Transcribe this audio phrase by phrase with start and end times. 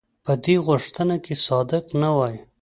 [0.25, 2.35] په دې غوښتنه کې صادق نه وای.